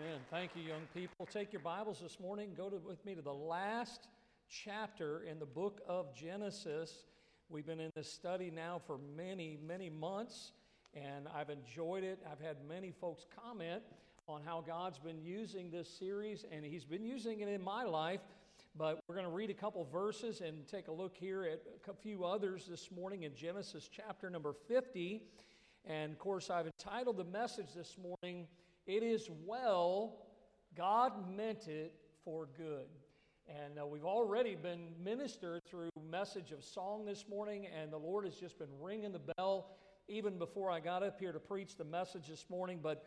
[0.00, 0.18] Amen.
[0.28, 1.26] Thank you, young people.
[1.26, 2.50] Take your Bibles this morning.
[2.56, 4.08] Go to, with me to the last
[4.48, 7.04] chapter in the book of Genesis.
[7.48, 10.50] We've been in this study now for many, many months,
[10.94, 12.18] and I've enjoyed it.
[12.28, 13.82] I've had many folks comment
[14.26, 18.22] on how God's been using this series, and He's been using it in my life.
[18.76, 21.94] But we're going to read a couple verses and take a look here at a
[21.94, 25.22] few others this morning in Genesis chapter number 50.
[25.84, 28.48] And of course, I've entitled the message this morning,
[28.86, 30.14] It is Well,
[30.76, 32.84] God Meant It for Good.
[33.48, 38.26] And uh, we've already been ministered through message of song this morning, and the Lord
[38.26, 39.70] has just been ringing the bell
[40.06, 42.80] even before I got up here to preach the message this morning.
[42.82, 43.06] But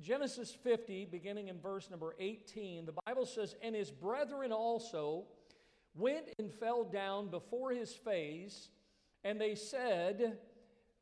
[0.00, 5.24] Genesis 50, beginning in verse number 18, the Bible says, And his brethren also
[5.96, 8.68] went and fell down before his face,
[9.24, 10.38] and they said,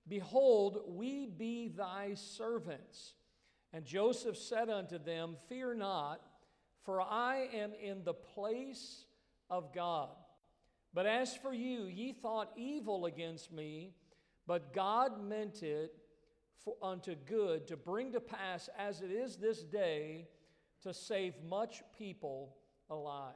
[0.08, 3.12] Behold, we be thy servants.
[3.72, 6.20] And Joseph said unto them, Fear not,
[6.82, 9.04] for I am in the place
[9.50, 10.10] of God.
[10.94, 13.92] But as for you, ye thought evil against me,
[14.46, 15.92] but God meant it
[16.64, 20.28] for, unto good to bring to pass as it is this day
[20.82, 22.56] to save much people
[22.88, 23.34] alive.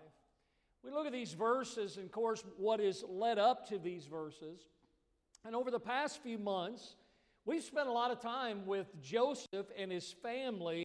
[0.82, 4.66] We look at these verses, and of course, what is led up to these verses.
[5.44, 6.96] And over the past few months,
[7.46, 10.84] we've spent a lot of time with Joseph and his family.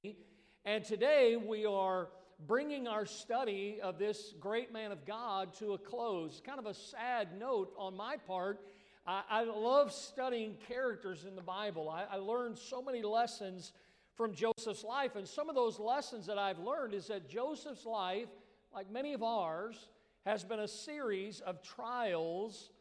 [0.63, 2.09] And today we are
[2.47, 6.41] bringing our study of this great man of God to a close.
[6.45, 8.61] Kind of a sad note on my part.
[9.05, 11.89] I, I love studying characters in the Bible.
[11.89, 13.73] I, I learned so many lessons
[14.15, 15.15] from Joseph's life.
[15.15, 18.29] And some of those lessons that I've learned is that Joseph's life,
[18.73, 19.89] like many of ours,
[20.25, 22.71] has been a series of trials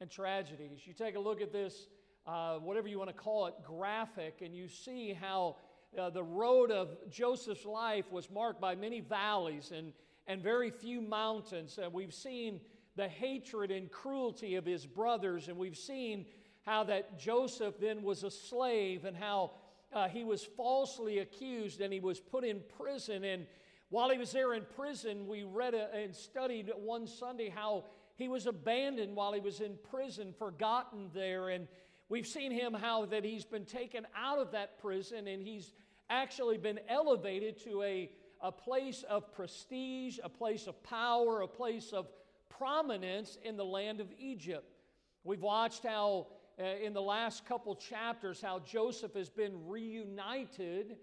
[0.00, 0.80] and tragedies.
[0.84, 1.88] You take a look at this,
[2.26, 5.56] uh, whatever you want to call it, graphic, and you see how
[5.98, 9.92] uh, the road of Joseph's life was marked by many valleys and,
[10.26, 11.78] and very few mountains.
[11.82, 12.60] And we've seen
[12.96, 16.26] the hatred and cruelty of his brothers, and we've seen
[16.62, 19.52] how that Joseph then was a slave and how
[19.92, 23.22] uh, he was falsely accused and he was put in prison.
[23.24, 23.46] And
[23.90, 27.84] while he was there in prison, we read a, and studied one Sunday how
[28.16, 31.50] he was abandoned while he was in prison, forgotten there.
[31.50, 31.68] And
[32.08, 35.72] we've seen him how that he's been taken out of that prison and he's
[36.10, 38.10] actually been elevated to a,
[38.40, 42.08] a place of prestige, a place of power, a place of
[42.48, 44.76] prominence in the land of Egypt.
[45.24, 46.28] We've watched how,
[46.60, 50.96] uh, in the last couple chapters, how Joseph has been reunited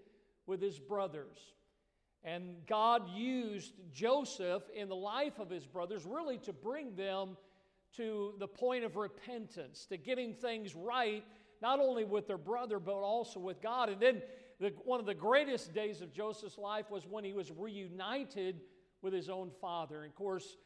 [0.46, 1.36] with his brothers.
[2.24, 7.36] And God used Joseph in the life of his brothers really to bring them
[7.96, 11.24] to the point of repentance, to getting things right,
[11.60, 13.88] not only with their brother, but also with God.
[13.88, 14.22] And then
[14.60, 18.60] the, one of the greatest days of Joseph's life was when he was reunited
[19.02, 20.02] with his own father.
[20.02, 20.56] And of course,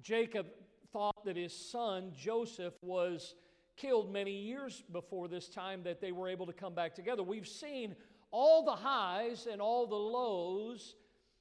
[0.00, 0.46] Jacob
[0.92, 3.34] thought that his son, Joseph, was
[3.76, 7.22] killed many years before this time that they were able to come back together.
[7.22, 7.96] We've seen
[8.30, 10.96] all the highs and all the lows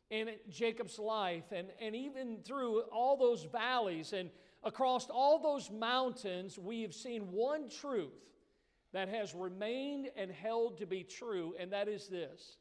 [0.09, 4.29] in Jacob's life, and, and even through all those valleys and
[4.65, 8.11] across all those mountains, we have seen one truth
[8.91, 12.57] that has remained and held to be true, and that is this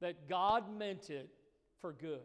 [0.00, 1.30] that God meant it
[1.80, 2.20] for good.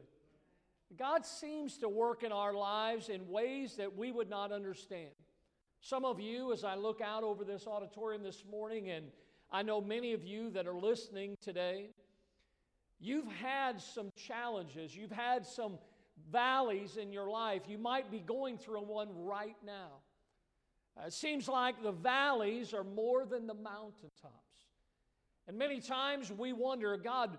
[0.99, 5.11] God seems to work in our lives in ways that we would not understand.
[5.79, 9.05] Some of you, as I look out over this auditorium this morning, and
[9.49, 11.91] I know many of you that are listening today,
[13.03, 15.79] You've had some challenges, you've had some
[16.31, 17.63] valleys in your life.
[17.67, 20.01] You might be going through one right now.
[20.97, 24.41] Uh, it seems like the valleys are more than the mountaintops.
[25.47, 27.37] And many times we wonder, God,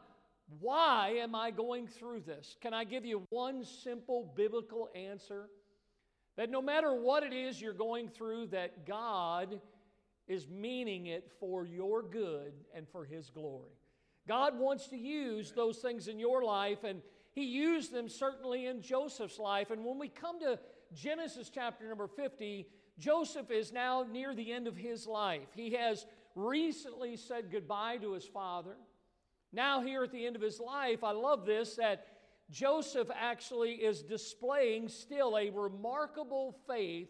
[0.61, 2.57] why am I going through this?
[2.61, 5.49] Can I give you one simple biblical answer?
[6.37, 9.61] That no matter what it is you're going through, that God
[10.27, 13.73] is meaning it for your good and for His glory.
[14.27, 17.03] God wants to use those things in your life, and
[17.33, 19.71] He used them certainly in Joseph's life.
[19.71, 20.59] And when we come to
[20.95, 22.67] Genesis chapter number 50,
[22.99, 25.49] Joseph is now near the end of his life.
[25.55, 28.77] He has recently said goodbye to his father.
[29.53, 32.07] Now, here at the end of his life, I love this that
[32.51, 37.09] Joseph actually is displaying still a remarkable faith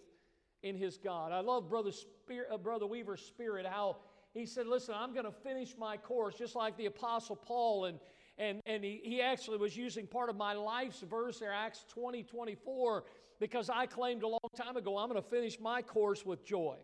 [0.62, 1.32] in his God.
[1.32, 3.96] I love Brother, Spirit, uh, Brother Weaver's spirit, how
[4.34, 7.86] he said, Listen, I'm going to finish my course, just like the Apostle Paul.
[7.86, 7.98] And,
[8.38, 12.23] and, and he, he actually was using part of my life's verse there, Acts 20
[12.23, 13.05] 24,
[13.38, 16.76] because I claimed a long time ago, I'm going to finish my course with joy.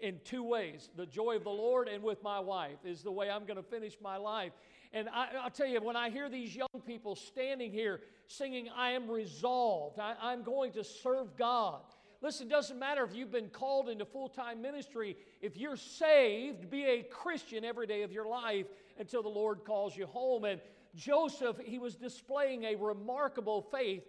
[0.00, 3.30] in two ways the joy of the Lord and with my wife is the way
[3.30, 4.52] I'm going to finish my life.
[4.92, 8.90] And I, will tell you, when I hear these young people standing here singing, I
[8.90, 11.80] am resolved, I, I'm going to serve God.
[12.22, 15.16] Listen, it doesn't matter if you've been called into full time ministry.
[15.42, 18.66] If you're saved, be a Christian every day of your life
[18.98, 20.44] until the Lord calls you home.
[20.44, 20.60] And
[20.94, 24.04] Joseph, he was displaying a remarkable faith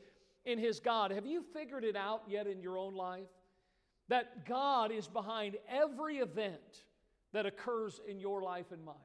[0.45, 1.11] in his God.
[1.11, 3.27] Have you figured it out yet in your own life?
[4.07, 6.83] That God is behind every event
[7.33, 8.95] that occurs in your life and mine.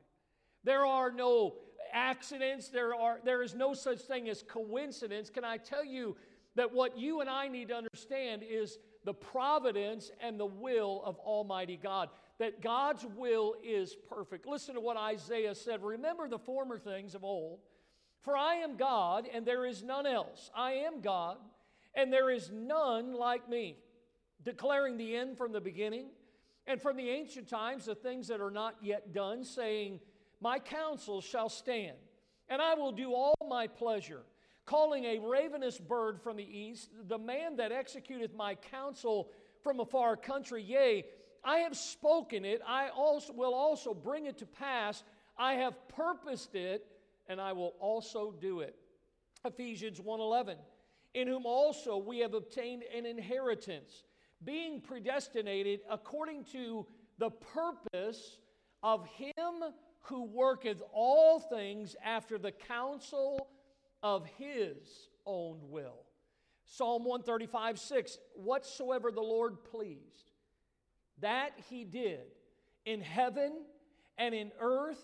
[0.63, 1.55] There are no
[1.93, 5.31] accidents, there, are, there is no such thing as coincidence.
[5.31, 6.17] Can I tell you
[6.55, 11.17] that what you and I need to understand is the providence and the will of
[11.19, 12.11] Almighty God?
[12.41, 14.47] That God's will is perfect.
[14.47, 17.61] Listen to what Isaiah said Remember the former things of old.
[18.23, 20.51] For I am God, and there is none else.
[20.55, 21.37] I am God,
[21.95, 23.77] and there is none like me
[24.43, 26.07] declaring the end from the beginning,
[26.67, 30.01] and from the ancient times the things that are not yet done, saying,
[30.41, 31.97] My counsel shall stand,
[32.49, 34.23] and I will do all my pleasure.
[34.67, 39.31] Calling a ravenous bird from the east, the man that executeth my counsel
[39.63, 41.05] from a far country, yea,
[41.45, 45.03] I have spoken it, I also will also bring it to pass.
[45.39, 46.87] I have purposed it,
[47.29, 48.77] and I will also do it.
[49.45, 50.57] Ephesians 1:11
[51.15, 54.05] In whom also we have obtained an inheritance
[54.45, 56.87] being predestinated according to
[57.19, 58.39] the purpose
[58.83, 59.35] of him
[60.01, 63.49] who worketh all things after the counsel
[64.03, 66.07] of his own will.
[66.65, 70.30] Psalm 135 6 Whatsoever the Lord pleased,
[71.21, 72.21] that he did
[72.85, 73.65] in heaven
[74.19, 75.03] and in earth,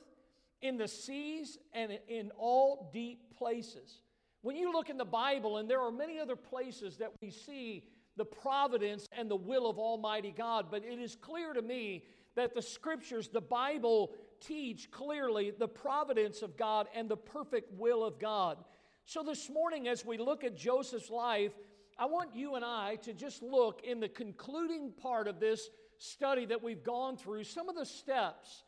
[0.62, 4.02] in the seas, and in all deep places.
[4.42, 7.84] When you look in the Bible, and there are many other places that we see
[8.16, 10.66] the providence and the will of Almighty God.
[10.70, 12.04] But it is clear to me
[12.34, 18.04] that the scriptures, the Bible, teach clearly the providence of God and the perfect will
[18.04, 18.58] of God.
[19.04, 21.52] So this morning, as we look at Joseph's life,
[21.98, 26.46] I want you and I to just look in the concluding part of this study
[26.46, 28.64] that we've gone through, some of the steps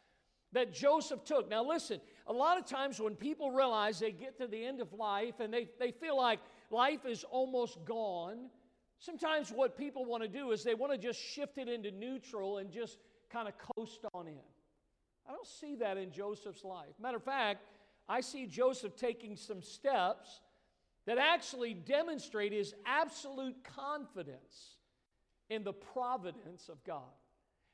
[0.52, 1.48] that Joseph took.
[1.48, 4.92] Now, listen, a lot of times when people realize they get to the end of
[4.92, 6.40] life and they, they feel like
[6.70, 8.48] life is almost gone,
[9.00, 12.58] Sometimes what people want to do is they want to just shift it into neutral
[12.58, 12.98] and just
[13.30, 14.40] kind of coast on in.
[15.26, 16.94] I don't see that in Joseph's life.
[17.00, 17.62] Matter of fact,
[18.08, 20.40] I see Joseph taking some steps
[21.06, 24.76] that actually demonstrate his absolute confidence
[25.48, 27.02] in the providence of God.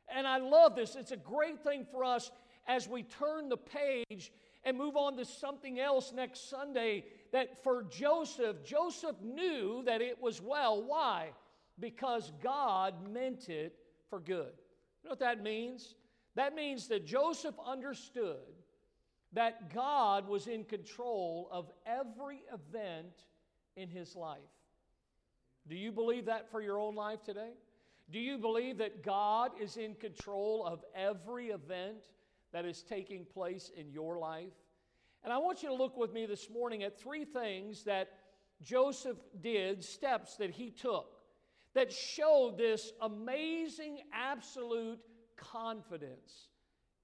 [0.09, 0.97] And I love this.
[0.97, 2.31] It's a great thing for us
[2.67, 4.33] as we turn the page
[4.65, 10.21] and move on to something else next Sunday that for Joseph, Joseph knew that it
[10.21, 10.83] was well.
[10.83, 11.31] Why?
[11.79, 13.77] Because God meant it
[14.09, 14.53] for good.
[15.03, 15.95] You know what that means?
[16.37, 18.39] That means that Joseph understood
[19.33, 23.13] that God was in control of every event
[23.77, 24.39] in his life.
[25.69, 27.51] Do you believe that for your own life today?
[28.11, 32.05] Do you believe that God is in control of every event
[32.53, 34.53] that is taking place in your life?
[35.25, 38.11] And I want you to look with me this morning at three things that
[38.63, 41.17] Joseph did, steps that he took,
[41.75, 45.01] that showed this amazing, absolute
[45.37, 46.49] confidence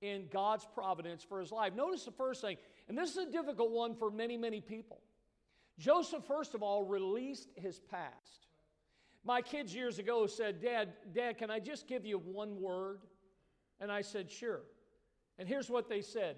[0.02, 1.74] in God's providence for his life.
[1.74, 2.56] Notice the first thing,
[2.88, 5.00] and this is a difficult one for many, many people.
[5.78, 8.46] Joseph, first of all, released his past.
[9.24, 13.00] My kids years ago said, Dad, Dad, can I just give you one word?
[13.80, 14.60] And I said, Sure.
[15.38, 16.36] And here's what they said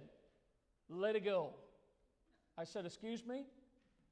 [0.89, 1.55] let it go.
[2.59, 3.45] I said, Excuse me?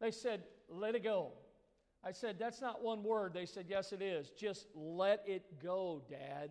[0.00, 1.32] They said, Let it go.
[2.04, 3.34] I said, That's not one word.
[3.34, 4.30] They said, Yes, it is.
[4.30, 6.50] Just let it go, Dad.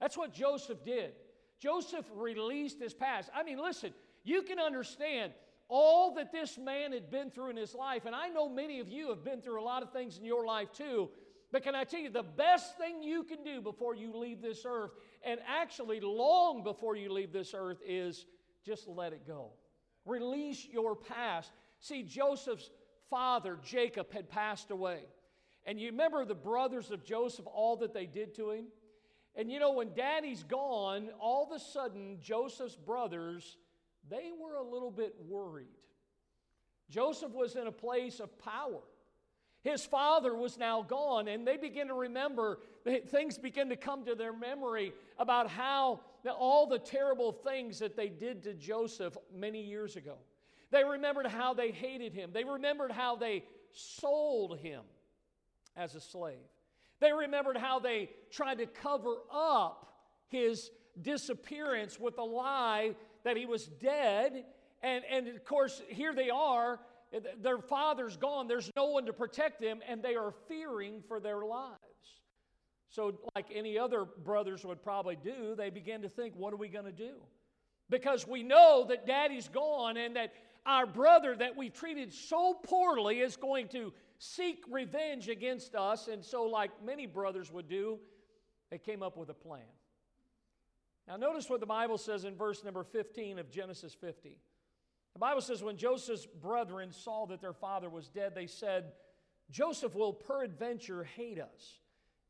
[0.00, 1.12] That's what Joseph did.
[1.58, 3.30] Joseph released his past.
[3.34, 3.94] I mean, listen,
[4.24, 5.32] you can understand
[5.68, 8.88] all that this man had been through in his life, and I know many of
[8.88, 11.08] you have been through a lot of things in your life too.
[11.52, 14.64] But can I tell you, the best thing you can do before you leave this
[14.66, 14.90] earth,
[15.24, 18.26] and actually long before you leave this earth, is
[18.64, 19.50] just let it go.
[20.04, 21.52] Release your past.
[21.80, 22.70] See, Joseph's
[23.10, 25.00] father, Jacob, had passed away.
[25.64, 28.66] And you remember the brothers of Joseph, all that they did to him?
[29.34, 33.56] And you know, when daddy's gone, all of a sudden, Joseph's brothers,
[34.08, 35.66] they were a little bit worried.
[36.88, 38.80] Joseph was in a place of power.
[39.66, 42.60] His father was now gone, and they begin to remember,
[43.08, 46.02] things begin to come to their memory about how
[46.38, 50.18] all the terrible things that they did to Joseph many years ago.
[50.70, 53.42] They remembered how they hated him, they remembered how they
[53.72, 54.82] sold him
[55.76, 56.36] as a slave.
[57.00, 59.96] They remembered how they tried to cover up
[60.28, 60.70] his
[61.02, 62.94] disappearance with a lie
[63.24, 64.44] that he was dead.
[64.84, 66.78] And, and of course, here they are.
[67.42, 68.48] Their father's gone.
[68.48, 71.76] There's no one to protect them, and they are fearing for their lives.
[72.88, 76.68] So, like any other brothers would probably do, they begin to think, what are we
[76.68, 77.14] going to do?
[77.90, 80.32] Because we know that daddy's gone and that
[80.64, 86.08] our brother that we treated so poorly is going to seek revenge against us.
[86.08, 87.98] And so, like many brothers would do,
[88.70, 89.62] they came up with a plan.
[91.06, 94.38] Now, notice what the Bible says in verse number 15 of Genesis 50.
[95.16, 98.92] The Bible says, When Joseph's brethren saw that their father was dead, they said,
[99.50, 101.80] Joseph will peradventure hate us,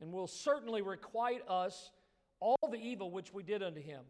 [0.00, 1.90] and will certainly requite us
[2.38, 4.04] all the evil which we did unto him.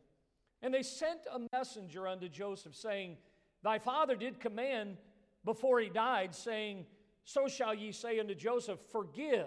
[0.61, 3.16] And they sent a messenger unto Joseph, saying,
[3.62, 4.99] Thy father did command
[5.42, 6.85] before he died, saying,
[7.25, 9.47] So shall ye say unto Joseph, Forgive,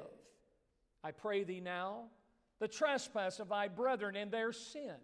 [1.04, 2.06] I pray thee now,
[2.60, 4.96] the trespass of thy brethren and their sin.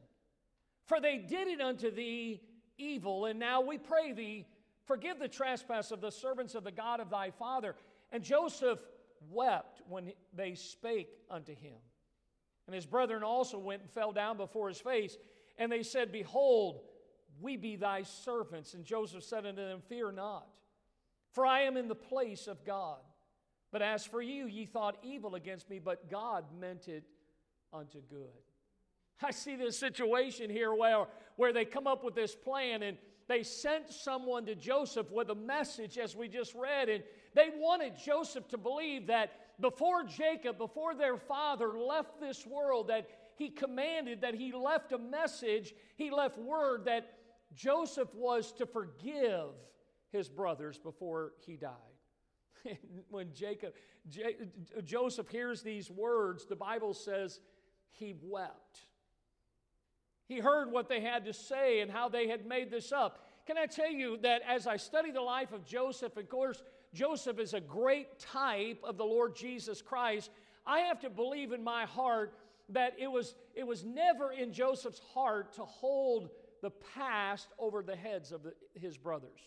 [0.88, 2.42] For they did it unto thee
[2.78, 4.46] evil, and now we pray thee,
[4.86, 7.76] forgive the trespass of the servants of the God of thy father.
[8.12, 8.80] And Joseph
[9.30, 11.78] wept when they spake unto him.
[12.68, 15.18] And his brethren also went and fell down before his face,
[15.58, 16.82] and they said, Behold,
[17.40, 18.74] we be thy servants.
[18.74, 20.48] And Joseph said unto them, Fear not,
[21.32, 23.00] for I am in the place of God.
[23.72, 27.04] But as for you, ye thought evil against me, but God meant it
[27.74, 28.30] unto good.
[29.22, 31.06] I see this situation here where,
[31.36, 35.36] where they come up with this plan and they sent someone to Joseph with a
[35.36, 37.04] message, as we just read, and
[37.34, 43.08] they wanted Joseph to believe that before Jacob, before their father left this world, that
[43.36, 47.14] he commanded, that he left a message, he left word that
[47.56, 49.50] Joseph was to forgive
[50.12, 51.72] his brothers before he died.
[53.10, 53.74] when Jacob,
[54.08, 54.36] J-
[54.84, 57.40] Joseph hears these words, the Bible says
[57.92, 58.82] he wept.
[60.28, 63.26] He heard what they had to say and how they had made this up.
[63.46, 66.64] Can I tell you that as I study the life of Joseph, of course,
[66.94, 70.32] Joseph is a great type of the Lord Jesus Christ.
[70.66, 72.34] I have to believe in my heart
[72.70, 76.30] that it was, it was never in Joseph's heart to hold
[76.64, 79.40] the past over the heads of the, his brothers.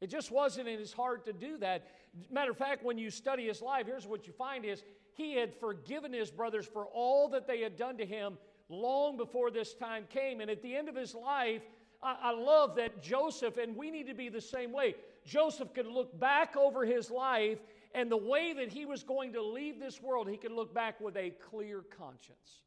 [0.00, 1.88] It just wasn't in his heart to do that.
[2.30, 5.52] Matter of fact, when you study his life, here's what you find is he had
[5.54, 8.38] forgiven his brothers for all that they had done to him
[8.70, 10.40] long before this time came.
[10.40, 11.62] And at the end of his life,
[12.02, 14.94] I, I love that Joseph, and we need to be the same way.
[15.26, 17.58] Joseph could look back over his life
[17.94, 21.00] and the way that he was going to leave this world, he could look back
[21.00, 22.62] with a clear conscience.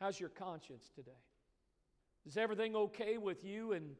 [0.00, 1.10] How's your conscience today?
[2.26, 3.94] Is everything okay with you and,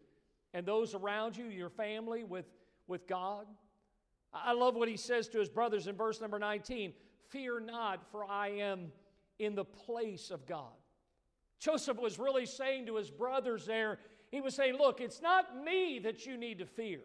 [0.55, 2.47] and those around you, your family, with,
[2.87, 3.47] with God?
[4.33, 6.95] I love what he says to his brothers in verse number 19
[7.29, 8.91] Fear not, for I am
[9.39, 10.73] in the place of God.
[11.61, 13.99] Joseph was really saying to his brothers there,
[14.31, 17.01] he was saying, Look, it's not me that you need to fear.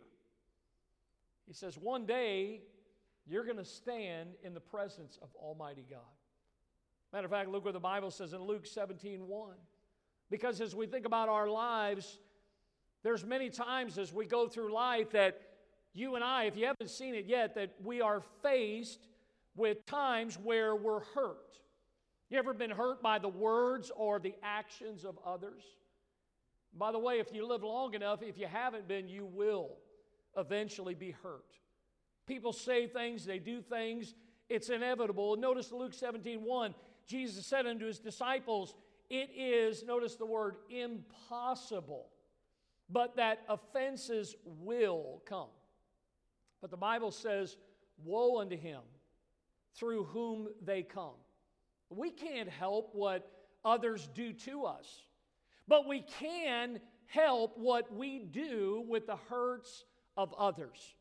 [1.46, 2.62] He says, One day
[3.28, 6.00] you're going to stand in the presence of Almighty God.
[7.12, 9.54] Matter of fact, look what the Bible says in Luke 17 1.
[10.32, 12.20] Because as we think about our lives,
[13.04, 15.40] there's many times as we go through life that
[15.94, 19.08] you and I, if you haven't seen it yet, that we are faced
[19.56, 21.58] with times where we're hurt.
[22.36, 25.64] You ever been hurt by the words or the actions of others?
[26.78, 29.78] By the way, if you live long enough, if you haven't been, you will
[30.36, 31.46] eventually be hurt.
[32.28, 34.16] People say things, they do things,
[34.50, 35.38] it's inevitable.
[35.38, 36.76] Notice Luke 17 1,
[37.08, 38.76] Jesus said unto his disciples,
[39.10, 42.10] It is, notice the word, impossible,
[42.90, 45.48] but that offenses will come.
[46.60, 47.56] But the Bible says,
[48.04, 48.82] Woe unto him
[49.74, 51.16] through whom they come.
[51.90, 53.30] We can't help what
[53.64, 55.04] others do to us,
[55.68, 59.86] but we can help what we do with the hurts
[60.18, 60.96] of others.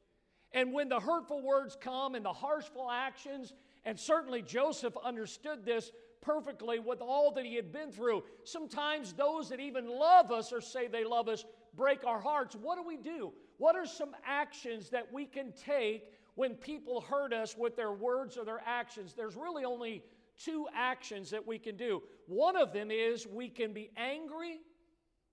[0.53, 3.53] And when the hurtful words come and the harshful actions,
[3.85, 5.91] and certainly Joseph understood this
[6.25, 8.25] perfectly with all that he had been through.
[8.45, 11.45] Sometimes those that even love us or say they love us
[11.77, 12.57] break our hearts.
[12.57, 13.33] What do we do?
[13.59, 18.39] What are some actions that we can take when people hurt us with their words
[18.39, 19.15] or their actions?
[19.15, 20.03] There's really only
[20.43, 22.03] two actions that we can do.
[22.27, 24.59] One of them is we can be angry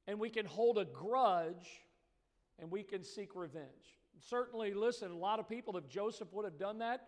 [0.07, 1.67] and we can hold a grudge
[2.59, 3.97] and we can seek revenge.
[4.19, 7.07] Certainly, listen, a lot of people, if Joseph would have done that,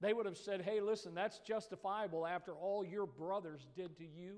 [0.00, 4.36] they would have said, hey, listen, that's justifiable after all your brothers did to you.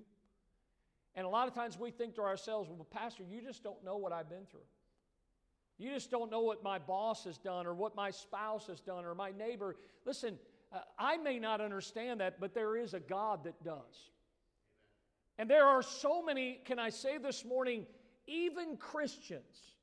[1.14, 3.96] And a lot of times we think to ourselves, well, Pastor, you just don't know
[3.96, 4.66] what I've been through.
[5.78, 9.04] You just don't know what my boss has done or what my spouse has done
[9.04, 9.76] or my neighbor.
[10.04, 10.38] Listen,
[10.74, 14.10] uh, I may not understand that, but there is a God that does.
[15.38, 17.86] And there are so many, can I say this morning,
[18.26, 19.74] even Christians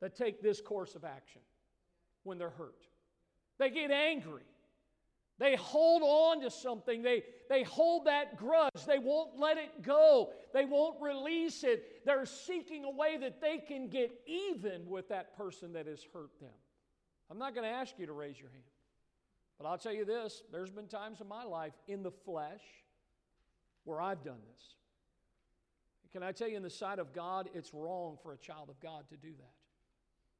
[0.00, 1.40] that take this course of action
[2.22, 2.86] when they're hurt.
[3.58, 4.42] They get angry.
[5.38, 7.02] They hold on to something.
[7.02, 8.70] They, they hold that grudge.
[8.86, 10.30] They won't let it go.
[10.52, 12.04] They won't release it.
[12.04, 16.38] They're seeking a way that they can get even with that person that has hurt
[16.40, 16.50] them.
[17.30, 18.62] I'm not going to ask you to raise your hand.
[19.58, 22.62] But I'll tell you this there's been times in my life in the flesh
[23.84, 24.62] where I've done this.
[26.12, 28.78] Can I tell you, in the sight of God, it's wrong for a child of
[28.78, 29.54] God to do that.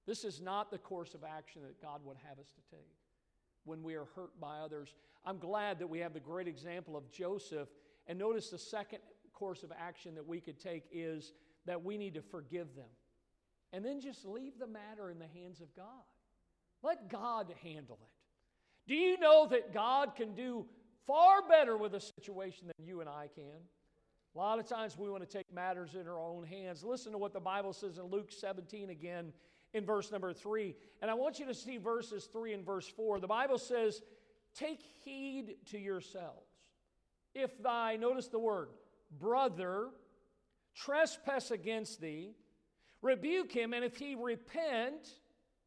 [0.06, 2.94] This is not the course of action that God would have us to take
[3.64, 4.94] when we are hurt by others.
[5.24, 7.68] I'm glad that we have the great example of Joseph.
[8.06, 9.00] And notice the second
[9.32, 11.32] course of action that we could take is
[11.66, 12.90] that we need to forgive them.
[13.72, 16.04] And then just leave the matter in the hands of God.
[16.84, 18.13] Let God handle it.
[18.86, 20.66] Do you know that God can do
[21.06, 23.44] far better with a situation than you and I can?
[24.34, 26.82] A lot of times we want to take matters in our own hands.
[26.82, 29.32] Listen to what the Bible says in Luke 17 again
[29.72, 30.74] in verse number 3.
[31.02, 33.20] And I want you to see verses 3 and verse 4.
[33.20, 34.02] The Bible says,
[34.56, 36.48] Take heed to yourselves.
[37.34, 38.68] If thy, notice the word,
[39.18, 39.88] brother
[40.74, 42.32] trespass against thee,
[43.02, 45.08] rebuke him, and if he repent,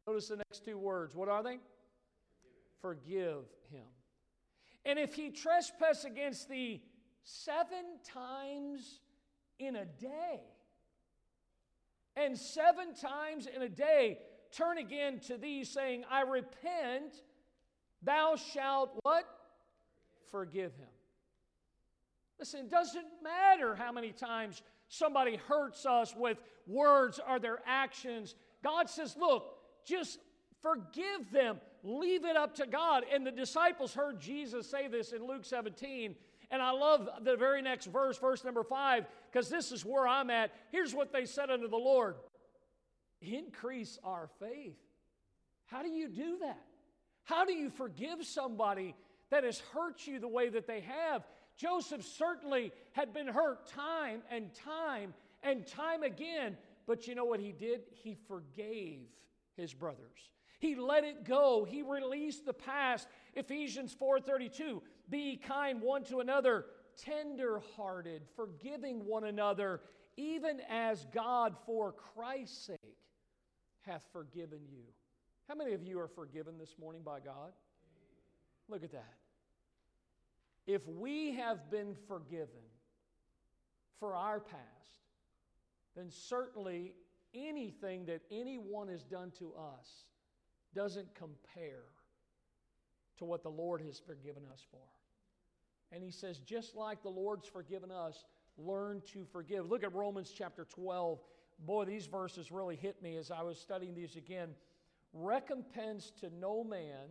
[0.06, 1.14] notice the next two words.
[1.14, 1.58] What are they?
[2.80, 3.86] Forgive him.
[4.84, 6.82] And if he trespass against thee
[7.22, 9.00] seven times
[9.58, 10.40] in a day,
[12.16, 14.18] and seven times in a day
[14.50, 17.22] turn again to thee, saying, I repent,
[18.02, 19.24] thou shalt what?
[20.30, 20.88] Forgive him.
[22.38, 28.34] Listen, it doesn't matter how many times somebody hurts us with words or their actions.
[28.62, 30.18] God says, Look, just
[30.62, 31.60] forgive them.
[31.82, 33.04] Leave it up to God.
[33.12, 36.14] And the disciples heard Jesus say this in Luke 17.
[36.50, 40.30] And I love the very next verse, verse number five, because this is where I'm
[40.30, 40.50] at.
[40.72, 42.16] Here's what they said unto the Lord
[43.20, 44.76] Increase our faith.
[45.66, 46.64] How do you do that?
[47.24, 48.94] How do you forgive somebody
[49.30, 51.24] that has hurt you the way that they have?
[51.56, 57.40] Joseph certainly had been hurt time and time and time again, but you know what
[57.40, 57.80] he did?
[57.90, 59.00] He forgave
[59.56, 60.30] his brothers.
[60.58, 61.64] He let it go.
[61.64, 63.08] He released the past.
[63.34, 66.66] Ephesians 4:32, be kind one to another,
[66.96, 69.80] tender-hearted, forgiving one another,
[70.16, 72.98] even as God for Christ's sake
[73.82, 74.82] hath forgiven you.
[75.46, 77.52] How many of you are forgiven this morning by God?
[78.68, 79.14] Look at that.
[80.66, 82.66] If we have been forgiven
[83.98, 84.58] for our past,
[85.96, 86.94] then certainly
[87.32, 90.04] anything that anyone has done to us
[90.74, 91.84] doesn't compare
[93.18, 94.80] to what the Lord has forgiven us for.
[95.90, 98.24] And he says, just like the Lord's forgiven us,
[98.56, 99.68] learn to forgive.
[99.68, 101.18] Look at Romans chapter 12.
[101.60, 104.50] Boy, these verses really hit me as I was studying these again.
[105.12, 107.08] Recompense to no man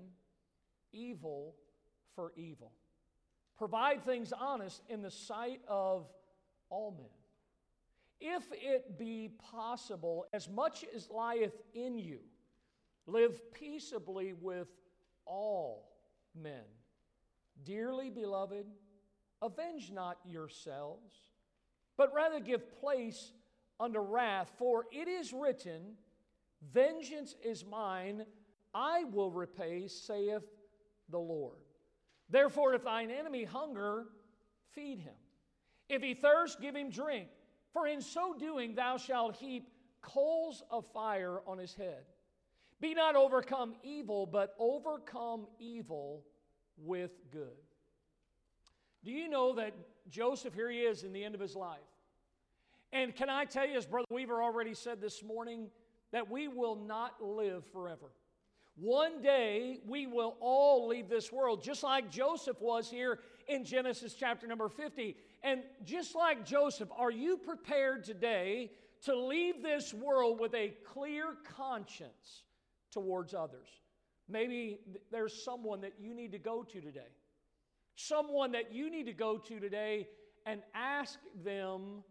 [0.94, 1.56] evil
[2.16, 2.72] for evil.
[3.58, 6.08] Provide things honest in the sight of
[6.70, 7.08] all men.
[8.20, 12.20] If it be possible, as much as lieth in you,
[13.08, 14.68] live peaceably with
[15.26, 15.90] all
[16.36, 16.64] men.
[17.64, 18.68] Dearly beloved,
[19.42, 21.16] avenge not yourselves,
[21.98, 23.32] but rather give place
[23.80, 25.96] unto wrath, for it is written,
[26.72, 28.26] Vengeance is mine,
[28.74, 30.44] I will repay, saith
[31.10, 31.58] the Lord.
[32.30, 34.06] Therefore, if thine enemy hunger,
[34.74, 35.14] feed him.
[35.88, 37.30] If he thirst, give him drink.
[37.72, 39.70] For in so doing, thou shalt heap
[40.02, 42.04] coals of fire on his head.
[42.80, 46.24] Be not overcome evil, but overcome evil
[46.78, 47.48] with good.
[49.04, 49.74] Do you know that
[50.10, 51.80] Joseph, here he is in the end of his life?
[52.94, 55.70] And can I tell you, as Brother Weaver already said this morning,
[56.12, 58.12] that we will not live forever.
[58.76, 64.14] One day we will all leave this world, just like Joseph was here in Genesis
[64.14, 65.16] chapter number 50.
[65.44, 68.72] And just like Joseph, are you prepared today
[69.06, 72.44] to leave this world with a clear conscience
[72.98, 73.68] towards others?
[74.28, 74.80] Maybe
[75.12, 77.14] there's someone that you need to go to today.
[77.96, 80.08] Someone that you need to go to today
[80.48, 82.04] and ask them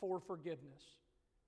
[0.00, 0.82] for forgiveness.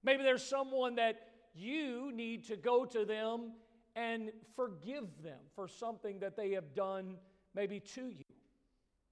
[0.04, 1.16] Maybe there's someone that
[1.54, 3.52] you need to go to them
[3.94, 7.16] and forgive them for something that they have done
[7.54, 8.24] maybe to you.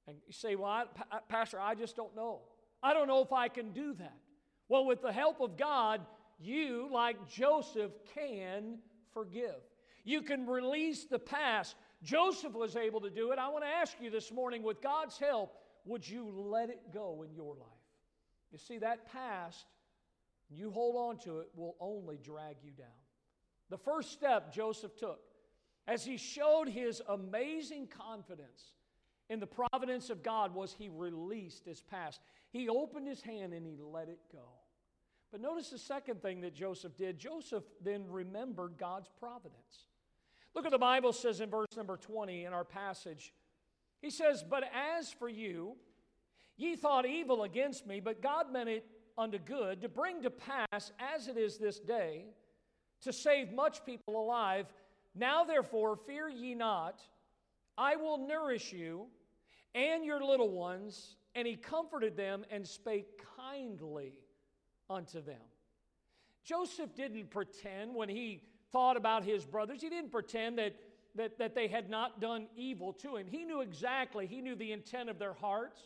[0.07, 0.85] And you say, Well,
[1.31, 2.43] Pastor, I just don't know.
[2.83, 4.19] I don't know if I can do that.
[4.69, 6.03] Well, with the help of God,
[6.39, 8.79] you, like Joseph, can
[9.15, 9.57] forgive.
[10.05, 11.77] You can release the past.
[12.03, 13.39] Joseph was able to do it.
[13.39, 15.55] I want to ask you this morning, with God's help,
[15.87, 17.69] would you let it go in your life?
[18.53, 19.65] You see, that past,
[20.51, 22.87] you hold on to it, will only drag you down.
[23.71, 25.21] The first step Joseph took
[25.87, 28.73] as he showed his amazing confidence
[29.31, 32.21] in the providence of God was he released his past.
[32.51, 34.49] He opened his hand and he let it go.
[35.35, 37.19] But notice the second thing that Joseph did.
[37.19, 39.89] Joseph then remembered God's providence.
[40.55, 43.35] Look at the Bible says in verse number 20 in our passage.
[44.01, 45.75] He says, But as for you,
[46.57, 48.87] ye thought evil against me, but God meant it
[49.19, 52.27] unto good to bring to pass as it is this day,
[53.03, 54.73] to save much people alive.
[55.17, 57.03] Now therefore, fear ye not,
[57.77, 59.07] I will nourish you
[59.75, 61.17] and your little ones.
[61.35, 64.13] And he comforted them and spake kindly
[64.91, 65.41] unto them.
[66.45, 70.75] Joseph didn't pretend when he thought about his brothers, he didn't pretend that,
[71.15, 73.27] that, that they had not done evil to him.
[73.27, 75.81] He knew exactly, he knew the intent of their hearts.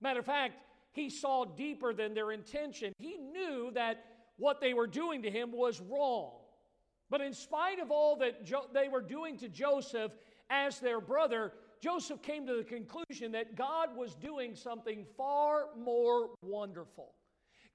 [0.00, 0.54] Matter of fact,
[0.92, 2.92] he saw deeper than their intention.
[2.98, 4.04] He knew that
[4.36, 6.32] what they were doing to him was wrong.
[7.10, 10.12] But in spite of all that jo- they were doing to Joseph
[10.50, 16.30] as their brother, Joseph came to the conclusion that God was doing something far more
[16.42, 17.14] wonderful.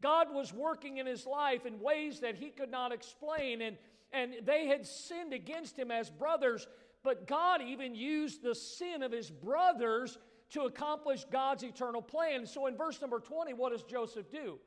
[0.02, 3.78] God was working in his life in ways that he could not explain, and,
[4.14, 6.68] and they had sinned against him as brothers,
[7.04, 10.18] but God even used the sin of his brothers
[10.52, 12.46] to accomplish God's eternal plan.
[12.46, 14.58] So in verse number 20, what does Joseph do?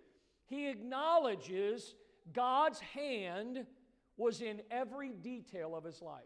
[0.47, 1.95] He acknowledges
[2.33, 3.67] God's hand
[4.17, 6.23] was in every detail of his life.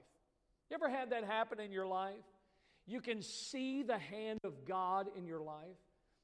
[0.69, 2.15] You ever had that happen in your life?
[2.87, 5.77] You can see the hand of God in your life.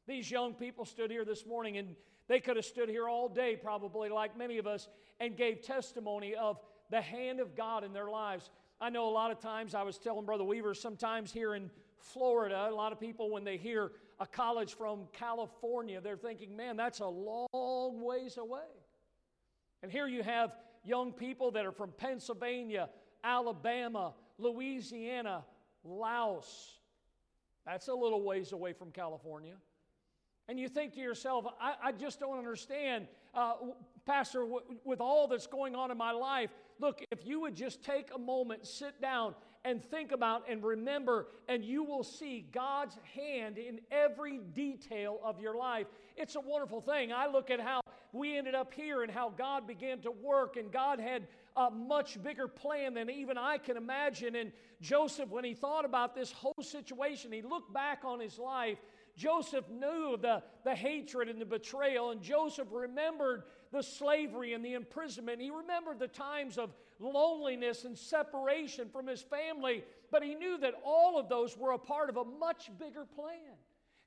[0.07, 1.95] These young people stood here this morning and
[2.33, 4.89] they could have stood here all day, probably like many of us,
[5.21, 6.59] and gave testimony of
[6.91, 8.49] the hand of God in their lives.
[8.81, 12.69] I know a lot of times, I was telling Brother Weaver, sometimes here in Florida,
[12.71, 17.01] a lot of people, when they hear a college from California, they're thinking, man, that's
[17.01, 18.61] a long ways away.
[19.83, 22.89] And here you have young people that are from Pennsylvania,
[23.23, 25.45] Alabama, Louisiana,
[25.85, 26.79] Laos.
[27.67, 29.55] That's a little ways away from California.
[30.49, 33.55] And you think to yourself, I, I just don't understand, uh,
[34.05, 36.51] Pastor, w- with all that's going on in my life.
[36.81, 41.29] Look, if you would just take a moment, sit down, and think about and remember,
[41.49, 45.87] and you will see God's hand in every detail of your life.
[46.17, 47.13] It's a wonderful thing.
[47.13, 47.81] I look at how
[48.13, 52.23] we ended up here and how God began to work, and God had a much
[52.23, 54.37] bigger plan than even I can imagine.
[54.37, 58.79] And Joseph, when he thought about this whole situation, he looked back on his life
[59.17, 64.75] Joseph knew the, the hatred and the betrayal, and Joseph remembered the slavery and the
[64.75, 65.41] imprisonment.
[65.41, 70.75] He remembered the times of loneliness and separation from his family, but he knew that
[70.85, 73.57] all of those were a part of a much bigger plan.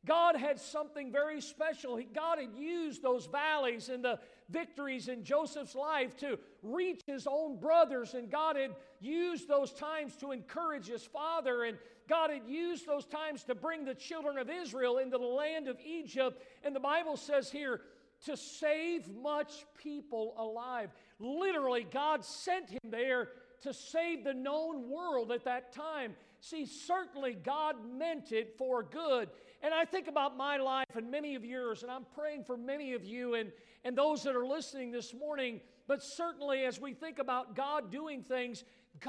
[0.05, 1.95] God had something very special.
[1.95, 7.27] He God had used those valleys and the victories in Joseph's life to reach his
[7.27, 12.47] own brothers, and God had used those times to encourage his father, and God had
[12.47, 16.41] used those times to bring the children of Israel into the land of Egypt.
[16.63, 17.81] And the Bible says here,
[18.25, 20.89] to save much people alive.
[21.19, 23.29] Literally, God sent him there
[23.61, 26.15] to save the known world at that time.
[26.39, 29.29] See, certainly God meant it for good.
[29.61, 32.93] And I think about my life and many of yours, and I'm praying for many
[32.93, 33.51] of you and,
[33.83, 35.61] and those that are listening this morning.
[35.87, 38.63] But certainly, as we think about God doing things,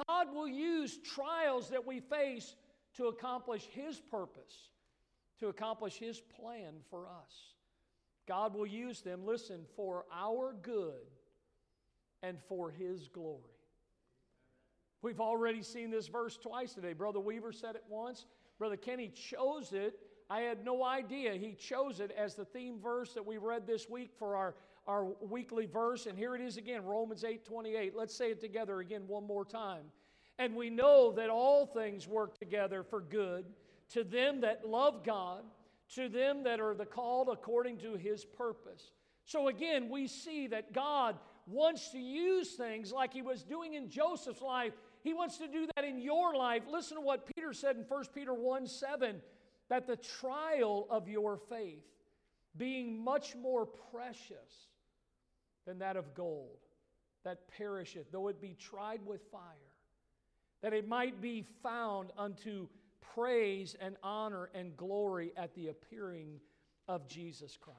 [0.09, 2.55] God will use trials that we face
[2.97, 4.71] to accomplish His purpose,
[5.41, 7.55] to accomplish His plan for us.
[8.27, 11.07] God will use them, listen, for our good
[12.23, 13.43] and for His glory.
[15.03, 16.93] We've already seen this verse twice today.
[16.93, 18.27] Brother Weaver said it once.
[18.59, 20.01] Brother Kenny chose it.
[20.29, 21.35] I had no idea.
[21.35, 24.55] He chose it as the theme verse that we read this week for our,
[24.87, 26.07] our weekly verse.
[26.07, 27.95] And here it is again, Romans 8 28.
[27.95, 29.85] Let's say it together again one more time.
[30.39, 33.47] And we know that all things work together for good
[33.91, 35.45] to them that love God
[35.95, 38.91] to them that are the called according to his purpose.
[39.25, 43.89] So again, we see that God wants to use things like he was doing in
[43.89, 44.73] Joseph's life.
[45.03, 46.65] He wants to do that in your life.
[46.71, 49.21] Listen to what Peter said in 1 Peter 1 7
[49.69, 51.85] that the trial of your faith,
[52.57, 54.69] being much more precious
[55.67, 56.59] than that of gold,
[57.25, 59.66] that perisheth, though it be tried with fire,
[60.63, 62.69] that it might be found unto
[63.15, 66.41] praise and honor and glory at the appearing
[66.89, 67.77] of Jesus Christ.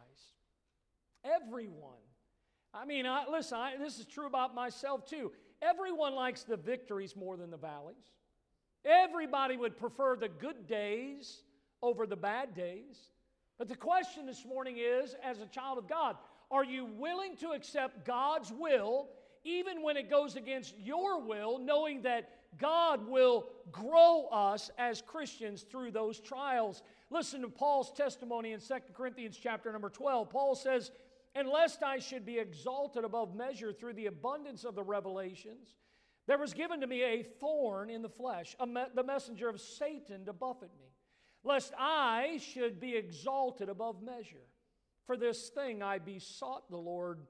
[1.23, 1.93] Everyone.
[2.73, 5.31] I mean, I, listen, I, this is true about myself too.
[5.61, 8.13] Everyone likes the victories more than the valleys.
[8.85, 11.41] Everybody would prefer the good days
[11.81, 12.97] over the bad days.
[13.57, 16.15] But the question this morning is as a child of God,
[16.51, 19.09] are you willing to accept God's will
[19.43, 25.63] even when it goes against your will, knowing that God will grow us as Christians
[25.63, 26.81] through those trials?
[27.09, 30.29] Listen to Paul's testimony in 2 Corinthians chapter number 12.
[30.29, 30.91] Paul says,
[31.35, 35.75] And lest I should be exalted above measure through the abundance of the revelations,
[36.25, 40.25] there was given to me a thorn in the flesh, me- the messenger of Satan
[40.25, 40.91] to buffet me,
[41.43, 44.45] lest I should be exalted above measure.
[45.05, 47.21] For this thing I besought the Lord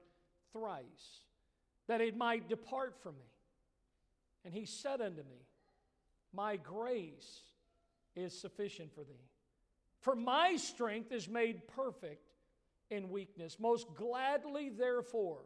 [0.52, 1.22] thrice,
[1.86, 3.26] that it might depart from me.
[4.48, 5.44] And he said unto me,
[6.32, 7.40] My grace
[8.16, 9.28] is sufficient for thee.
[10.00, 12.32] For my strength is made perfect
[12.88, 13.58] in weakness.
[13.60, 15.40] Most gladly, therefore,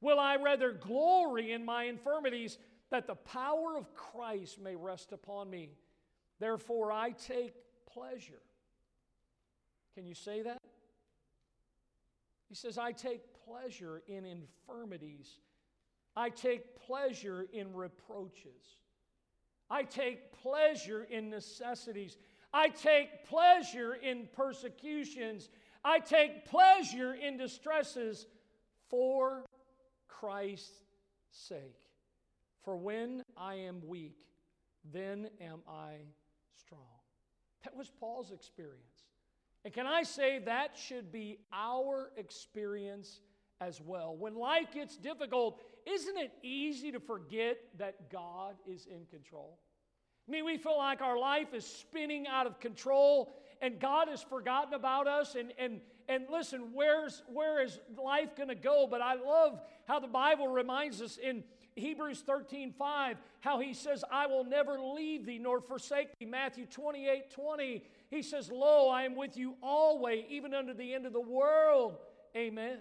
[0.00, 2.58] will I rather glory in my infirmities
[2.90, 5.70] that the power of Christ may rest upon me.
[6.40, 7.54] Therefore, I take
[7.86, 8.42] pleasure.
[9.94, 10.58] Can you say that?
[12.48, 15.38] He says, I take pleasure in infirmities.
[16.16, 18.78] I take pleasure in reproaches.
[19.70, 22.16] I take pleasure in necessities.
[22.52, 25.48] I take pleasure in persecutions.
[25.84, 28.26] I take pleasure in distresses
[28.88, 29.44] for
[30.08, 30.70] Christ's
[31.30, 31.74] sake.
[32.62, 34.16] For when I am weak,
[34.92, 35.96] then am I
[36.56, 36.80] strong.
[37.64, 39.08] That was Paul's experience.
[39.64, 43.20] And can I say that should be our experience
[43.60, 44.14] as well?
[44.16, 49.58] When life gets difficult, isn't it easy to forget that God is in control?
[50.26, 54.22] I mean, we feel like our life is spinning out of control and God has
[54.22, 55.34] forgotten about us.
[55.34, 58.86] And, and, and listen, where's, where is life going to go?
[58.90, 61.44] But I love how the Bible reminds us in
[61.76, 66.26] Hebrews 13, 5, how he says, I will never leave thee nor forsake thee.
[66.26, 71.04] Matthew 28, 20, he says, Lo, I am with you always, even unto the end
[71.04, 71.96] of the world.
[72.36, 72.78] Amen.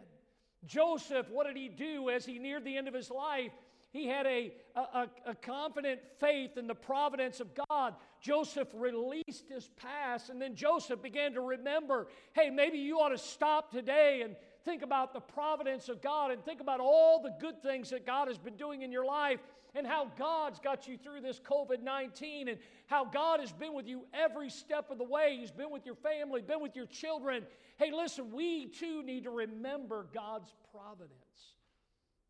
[0.66, 3.52] Joseph, what did he do as he neared the end of his life?
[3.92, 7.94] He had a, a, a, confident faith in the providence of God.
[8.22, 13.20] Joseph released his past, and then Joseph began to remember hey, maybe you ought to
[13.20, 17.62] stop today and think about the providence of God and think about all the good
[17.62, 19.40] things that God has been doing in your life
[19.76, 23.88] and how God's got you through this COVID 19 and how God has been with
[23.88, 25.38] you every step of the way.
[25.40, 27.46] He's been with your family, been with your children.
[27.78, 31.12] Hey, listen, we too need to remember God's providence.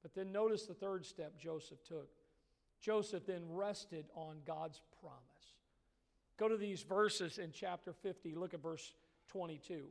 [0.02, 2.10] But then notice the third step Joseph took.
[2.82, 5.22] Joseph then rested on God's promise.
[6.38, 8.36] Go to these verses in chapter 50.
[8.36, 8.94] Look at verse
[9.30, 9.86] 22.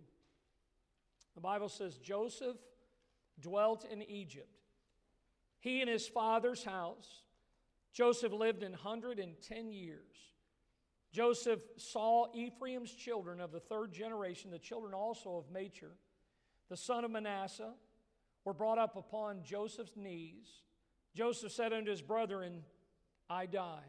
[1.35, 2.57] The Bible says Joseph
[3.41, 4.61] dwelt in Egypt,
[5.61, 7.23] he and his father's house.
[7.93, 10.17] Joseph lived in 110 years.
[11.13, 15.93] Joseph saw Ephraim's children of the third generation, the children also of Machir,
[16.71, 17.75] the son of Manasseh,
[18.45, 20.47] were brought up upon Joseph's knees.
[21.15, 22.63] Joseph said unto his brethren,
[23.29, 23.85] I die.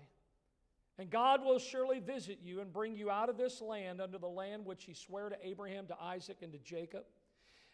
[1.00, 4.28] And God will surely visit you and bring you out of this land unto the
[4.28, 7.06] land which he sware to Abraham, to Isaac, and to Jacob.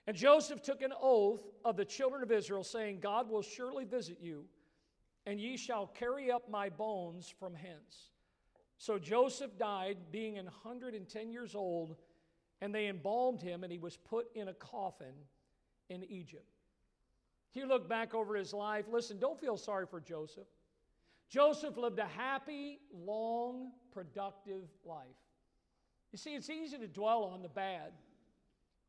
[0.09, 4.17] And Joseph took an oath of the children of Israel, saying, God will surely visit
[4.19, 4.45] you,
[5.27, 8.09] and ye shall carry up my bones from hence.
[8.79, 11.95] So Joseph died, being an 110 years old,
[12.59, 15.13] and they embalmed him, and he was put in a coffin
[15.89, 16.57] in Egypt.
[17.53, 20.47] You look back over his life, listen, don't feel sorry for Joseph.
[21.29, 25.05] Joseph lived a happy, long, productive life.
[26.11, 27.91] You see, it's easy to dwell on the bad.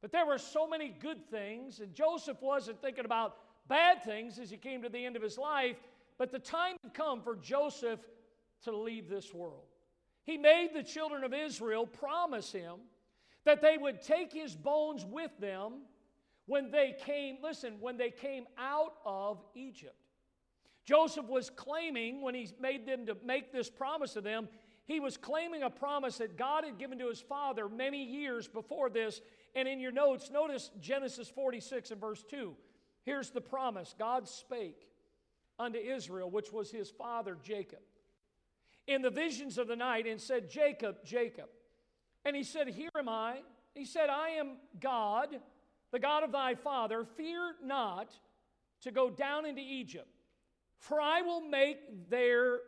[0.00, 3.36] But there were so many good things, and Joseph wasn't thinking about
[3.68, 5.76] bad things as he came to the end of his life,
[6.18, 8.00] but the time had come for Joseph
[8.64, 9.64] to leave this world.
[10.24, 12.76] He made the children of Israel promise him
[13.44, 15.82] that they would take his bones with them
[16.46, 19.94] when they came, listen, when they came out of Egypt.
[20.84, 24.48] Joseph was claiming, when he made them to make this promise to them,
[24.86, 28.90] he was claiming a promise that God had given to his father many years before
[28.90, 29.20] this
[29.54, 32.54] and in your notes, notice Genesis 46 and verse 2.
[33.02, 34.88] Here's the promise God spake
[35.58, 37.80] unto Israel, which was his father Jacob,
[38.86, 41.48] in the visions of the night, and said, Jacob, Jacob.
[42.24, 43.40] And he said, Here am I.
[43.74, 45.28] He said, I am God,
[45.92, 47.04] the God of thy father.
[47.16, 48.12] Fear not
[48.82, 50.08] to go down into Egypt,
[50.78, 52.60] for I will make there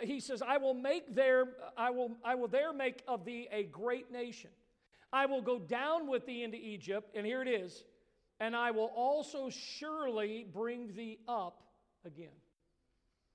[0.00, 3.64] he says, I will make there, I will, I will there make of thee a
[3.64, 4.50] great nation.
[5.12, 7.84] I will go down with thee into Egypt, and here it is,
[8.40, 11.62] and I will also surely bring thee up
[12.04, 12.28] again.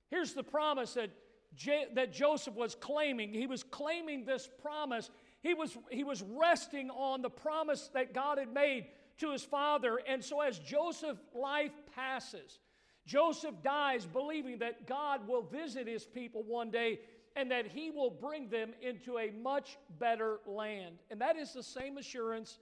[0.10, 1.10] Here's the promise that,
[1.56, 3.34] J- that Joseph was claiming.
[3.34, 5.10] He was claiming this promise.
[5.42, 8.86] He was, he was resting on the promise that God had made
[9.18, 10.00] to his father.
[10.08, 12.60] And so, as Joseph's life passes,
[13.06, 17.00] Joseph dies believing that God will visit his people one day
[17.36, 20.96] and that he will bring them into a much better land.
[21.10, 22.60] And that is the same assurance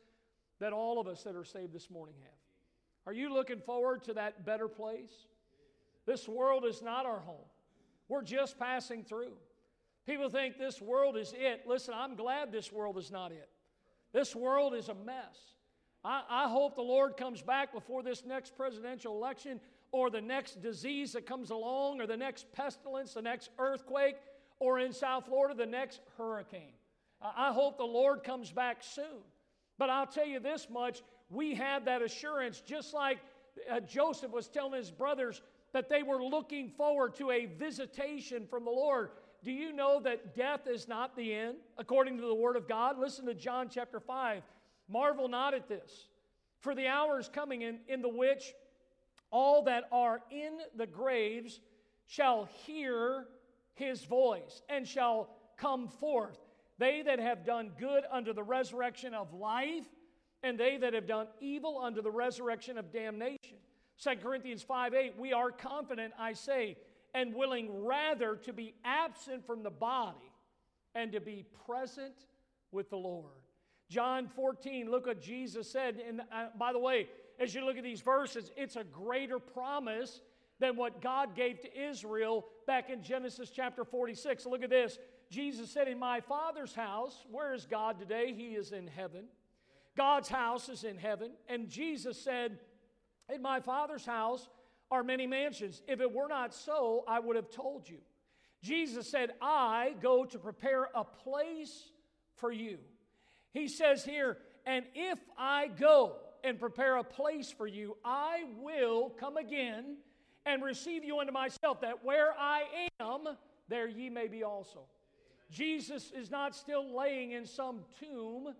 [0.59, 2.31] that all of us that are saved this morning have.
[3.05, 5.11] Are you looking forward to that better place?
[6.05, 7.45] This world is not our home.
[8.07, 9.33] We're just passing through.
[10.05, 11.63] People think this world is it.
[11.67, 13.49] Listen, I'm glad this world is not it.
[14.13, 15.55] This world is a mess.
[16.03, 19.59] I, I, hope the Lord comes back before this next presidential election
[19.91, 24.15] or the next disease that comes along or the next pestilence, the next earthquake,
[24.61, 26.73] or in South Florida, the next hurricane.
[27.19, 29.23] I, hope the Lord comes back soon.
[29.79, 33.17] But I'll tell you this much we have that assurance, just like
[33.69, 35.41] uh, Joseph was telling his brothers
[35.73, 39.09] that they were looking forward to a visitation from the Lord.
[39.43, 42.99] Do you know that death is not the end, according to the Word of God?
[42.99, 44.43] Listen to John chapter 5.
[44.87, 46.07] Marvel not at this,
[46.59, 48.53] for the hour is coming in, in the which
[49.31, 51.61] all that are in the graves
[52.05, 53.25] shall hear
[53.81, 56.37] his voice and shall come forth.
[56.77, 59.85] They that have done good unto the resurrection of life,
[60.43, 63.57] and they that have done evil unto the resurrection of damnation.
[64.01, 66.77] 2 Corinthians 5 8, we are confident, I say,
[67.13, 70.31] and willing rather to be absent from the body
[70.95, 72.15] and to be present
[72.71, 73.33] with the Lord.
[73.89, 76.01] John 14, look what Jesus said.
[76.07, 80.21] And uh, by the way, as you look at these verses, it's a greater promise
[80.59, 84.45] than what God gave to Israel back in Genesis chapter 46.
[84.45, 84.97] Look at this.
[85.29, 88.33] Jesus said, In my Father's house, where is God today?
[88.33, 89.25] He is in heaven.
[89.97, 91.31] God's house is in heaven.
[91.49, 92.59] And Jesus said,
[93.27, 94.47] In my Father's house
[94.89, 95.81] are many mansions.
[95.85, 97.97] If it were not so, I would have told you.
[98.63, 101.91] Jesus said, I go to prepare a place
[102.37, 102.77] for you.
[103.51, 109.09] He says here, and if I go and prepare a place for you, I will
[109.09, 109.97] come again
[110.45, 112.63] and receive you unto myself, that where I
[112.99, 113.21] am,
[113.69, 114.81] there ye may be also.
[115.49, 118.53] Jesus is not still laying in some tomb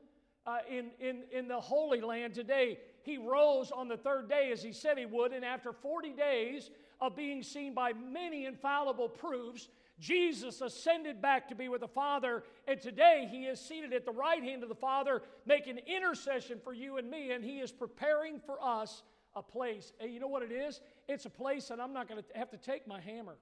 [0.46, 2.80] uh, in, in, in the Holy Land today.
[3.04, 6.70] He rose on the third day as he said he would, and after 40 days
[7.00, 12.44] of being seen by many infallible proofs, Jesus ascended back to be with the Father,
[12.68, 16.74] and today he is seated at the right hand of the Father, making intercession for
[16.74, 19.04] you and me, and he is preparing for us
[19.36, 19.94] a place.
[20.00, 20.82] And you know what it is?
[21.08, 23.36] It's a place that I'm not going to have to take my hammer.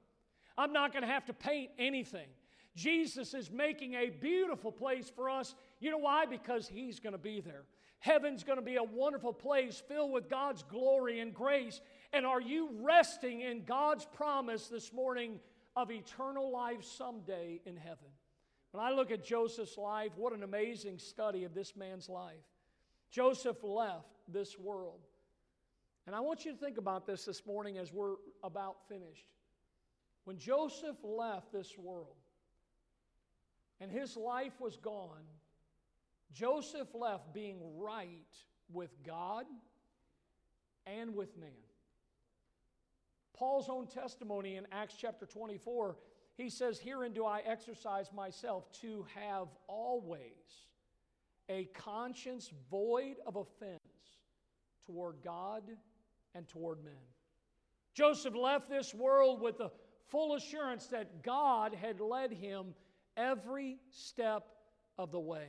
[0.58, 2.28] I'm not going to have to paint anything.
[2.76, 5.56] Jesus is making a beautiful place for us.
[5.80, 6.26] You know why?
[6.26, 7.64] Because He's going to be there.
[8.00, 11.82] Heaven's going to be a wonderful place filled with God's glory and grace.
[12.14, 15.40] And are you resting in God's promise this morning
[15.76, 18.08] of eternal life someday in heaven?
[18.72, 22.36] When I look at Joseph's life, what an amazing study of this man's life.
[23.12, 25.00] Joseph left this world.
[26.10, 29.28] And I want you to think about this this morning as we're about finished.
[30.24, 32.16] When Joseph left this world,
[33.80, 35.22] and his life was gone,
[36.34, 38.26] Joseph left being right
[38.74, 39.46] with God
[40.88, 41.52] and with man.
[43.38, 45.96] Paul's own testimony in Acts chapter 24,
[46.38, 50.66] he says, Herein do I exercise myself to have always
[51.50, 53.80] a conscience void of offense
[54.88, 55.62] toward God
[56.36, 56.94] and toward men.
[57.94, 59.72] Joseph left this world with the
[60.08, 62.74] full assurance that God had led him
[63.18, 64.48] every step
[64.98, 65.48] of the way.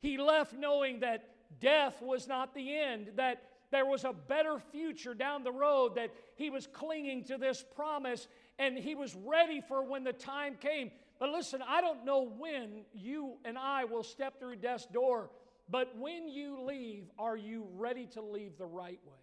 [0.00, 1.28] He left knowing that
[1.60, 6.10] death was not the end, that there was a better future down the road, that
[6.34, 8.26] he was clinging to this promise
[8.58, 10.90] and he was ready for when the time came.
[11.18, 15.30] But listen, I don't know when you and I will step through death's door,
[15.68, 19.19] but when you leave, are you ready to leave the right way?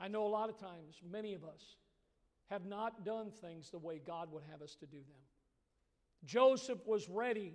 [0.00, 1.76] I know a lot of times, many of us
[2.50, 5.22] have not done things the way God would have us to do them.
[6.24, 7.54] Joseph was ready.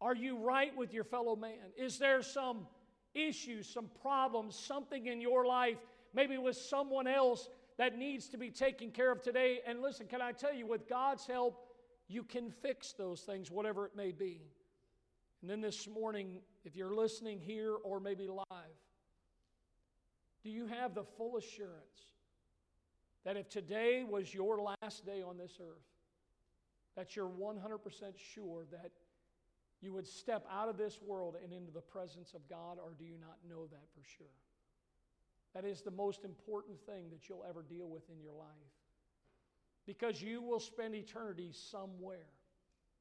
[0.00, 1.72] Are you right with your fellow man?
[1.76, 2.66] Is there some
[3.14, 5.78] issue, some problem, something in your life,
[6.14, 9.60] maybe with someone else that needs to be taken care of today?
[9.66, 11.66] And listen, can I tell you, with God's help,
[12.08, 14.42] you can fix those things, whatever it may be.
[15.40, 18.44] And then this morning, if you're listening here or maybe live,
[20.44, 22.12] do you have the full assurance
[23.24, 25.88] that if today was your last day on this earth,
[26.96, 27.58] that you're 100%
[28.16, 28.92] sure that
[29.80, 33.04] you would step out of this world and into the presence of God, or do
[33.04, 34.26] you not know that for sure?
[35.54, 38.48] That is the most important thing that you'll ever deal with in your life.
[39.86, 42.26] Because you will spend eternity somewhere.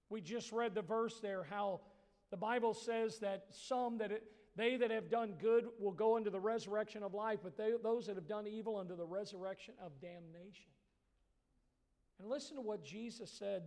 [0.09, 1.81] We just read the verse there how
[2.31, 4.23] The Bible says that some that it,
[4.55, 8.05] they that have done good will go into the resurrection of life, but they, those
[8.07, 10.69] that have done evil into the resurrection of damnation.
[12.19, 13.63] And listen to what Jesus said.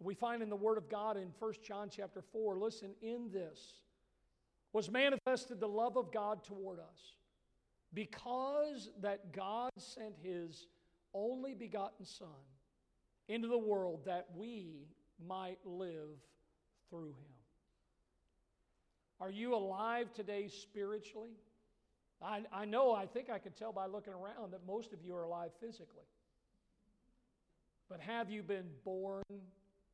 [0.00, 2.58] We find in the Word of God in 1 John chapter 4.
[2.58, 3.82] Listen, in this
[4.72, 7.16] was manifested the love of God toward us,
[7.92, 10.66] because that God sent his
[11.12, 12.28] only begotten Son
[13.28, 14.88] into the world that we
[15.24, 16.18] might live
[16.88, 17.41] through him.
[19.22, 21.36] Are you alive today spiritually?
[22.20, 25.14] I, I know, I think I can tell by looking around that most of you
[25.14, 26.08] are alive physically.
[27.88, 29.22] But have you been born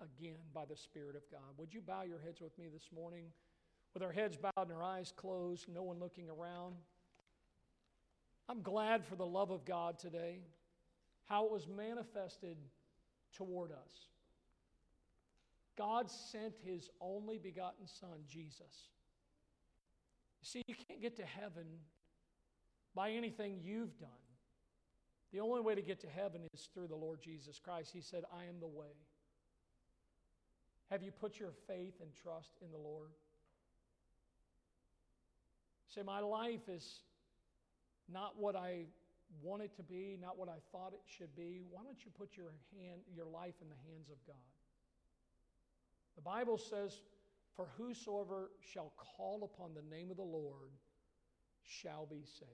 [0.01, 1.43] again by the Spirit of God?
[1.59, 3.25] Would you bow your heads with me this morning?
[3.93, 6.77] With our heads bowed and our eyes closed, no one looking around.
[8.49, 10.39] I'm glad for the love of God today,
[11.27, 12.57] how it was manifested
[13.37, 14.07] toward us.
[15.77, 18.89] God sent his only begotten Son, Jesus.
[20.43, 21.67] See, you can't get to heaven
[22.95, 24.09] by anything you've done.
[25.33, 27.91] The only way to get to heaven is through the Lord Jesus Christ.
[27.93, 28.95] He said, I am the way.
[30.91, 33.11] Have you put your faith and trust in the Lord?
[35.95, 37.01] Say, my life is
[38.11, 38.87] not what I
[39.43, 41.61] want it to be, not what I thought it should be.
[41.71, 44.37] Why don't you put your hand, your life in the hands of God?
[46.17, 47.03] The Bible says,
[47.59, 50.71] For whosoever shall call upon the name of the Lord
[51.65, 52.53] shall be saved.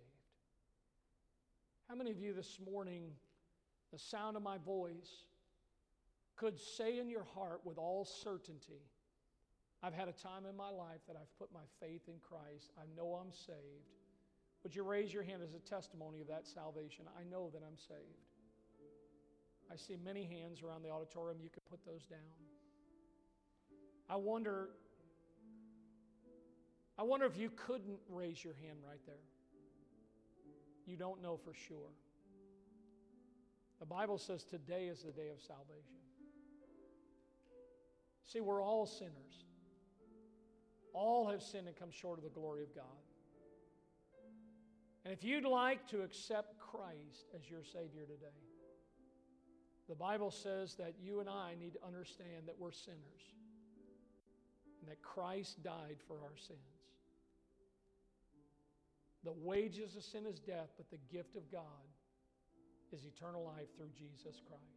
[1.91, 3.11] How many of you this morning,
[3.93, 5.27] the sound of my voice,
[6.37, 8.81] could say in your heart with all certainty,
[9.83, 12.73] I've had a time in my life that I've put my faith in Christ.
[12.79, 13.93] I know I'm saved.
[14.63, 17.05] Would you raise your hand as a testimony of that salvation?
[17.21, 18.25] I know that I'm saved.
[19.71, 21.41] I see many hands around the auditorium.
[21.43, 22.21] You could put those down.
[24.09, 24.71] I wonder
[26.99, 29.15] I wonder if you couldn't raise your hand right there.
[30.87, 31.91] You don't know for sure.
[33.81, 35.99] The Bible says today is the day of salvation.
[38.23, 39.45] See, we're all sinners.
[40.93, 42.85] All have sinned and come short of the glory of God.
[45.05, 48.41] And if you'd like to accept Christ as your Savior today,
[49.89, 53.35] the Bible says that you and I need to understand that we're sinners
[54.81, 56.74] and that Christ died for our sins.
[59.25, 61.89] The wages of sin is death, but the gift of God
[62.93, 64.74] is eternal life through Jesus Christ.